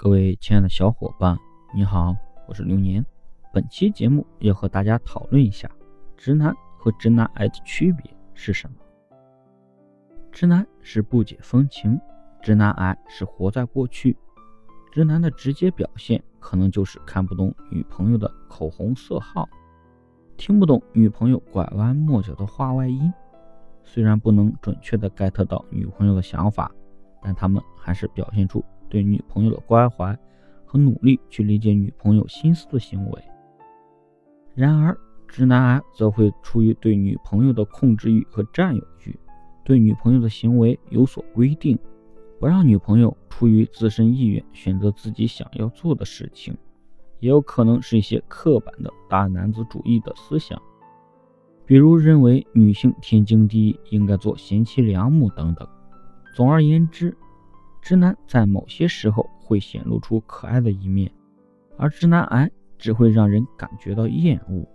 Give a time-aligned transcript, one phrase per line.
[0.00, 1.36] 各位亲爱的小伙伴，
[1.74, 2.14] 你好，
[2.46, 3.04] 我是流年。
[3.52, 5.68] 本期节目要和大家讨论一下，
[6.16, 8.76] 直男和直男癌的区别是什么？
[10.30, 12.00] 直男是不解风情，
[12.40, 14.16] 直男癌是活在过去。
[14.92, 19.48] 直男的直接表现可能就是看不懂女朋友的口红色号，
[20.36, 23.12] 听不懂女朋友拐弯抹角的话外音。
[23.82, 26.70] 虽然不能准确的 get 到女朋友的想法，
[27.20, 28.64] 但他们还是表现出。
[28.88, 30.18] 对女朋友的关怀
[30.64, 33.22] 和努力去理解女朋友心思的行为。
[34.54, 39.18] 然而，直男癌则会出于对女朋友的控制欲和占有欲，
[39.64, 41.78] 对女朋友的行为有所规定，
[42.40, 46.56] 不让女朋友出于自身意愿选择自己想要做的事情，
[47.20, 50.60] 也有可能是一些刻板的大男子主义的思想，
[51.64, 55.68] 比如认为女性天经地义应该做贤妻良母等等。
[56.34, 57.16] 总而言之。
[57.80, 61.10] 直男在某些时候会显露出可爱的一面，
[61.76, 64.68] 而直男癌只会让人感觉到厌恶。